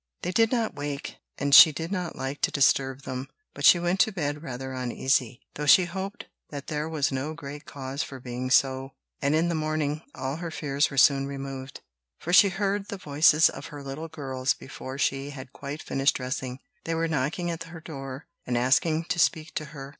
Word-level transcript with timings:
They 0.23 0.31
did 0.31 0.51
not 0.51 0.73
wake, 0.73 1.17
and 1.37 1.53
she 1.53 1.71
did 1.71 1.91
not 1.91 2.15
like 2.15 2.41
to 2.41 2.49
disturb 2.49 3.03
them; 3.03 3.27
but 3.53 3.65
she 3.65 3.77
went 3.77 3.99
to 3.99 4.11
bed 4.11 4.41
rather 4.41 4.73
uneasy, 4.73 5.41
though 5.53 5.67
she 5.67 5.85
hoped 5.85 6.25
that 6.49 6.65
there 6.65 6.89
was 6.89 7.11
no 7.11 7.35
great 7.35 7.65
cause 7.67 8.01
for 8.01 8.19
being 8.19 8.49
so; 8.49 8.93
and 9.21 9.35
in 9.35 9.47
the 9.47 9.53
morning 9.53 10.01
all 10.15 10.37
her 10.37 10.49
fears 10.49 10.89
were 10.89 10.97
soon 10.97 11.27
removed, 11.27 11.81
for 12.17 12.33
she 12.33 12.49
heard 12.49 12.87
the 12.87 12.97
voices 12.97 13.47
of 13.47 13.67
her 13.67 13.83
little 13.83 14.07
girls 14.07 14.55
before 14.55 14.97
she 14.97 15.29
had 15.29 15.53
quite 15.53 15.83
finished 15.83 16.15
dressing. 16.15 16.57
They 16.85 16.95
were 16.95 17.07
knocking 17.07 17.51
at 17.51 17.65
her 17.65 17.79
door, 17.79 18.25
and 18.47 18.57
asking 18.57 19.03
to 19.03 19.19
speak 19.19 19.53
to 19.53 19.65
her. 19.65 19.89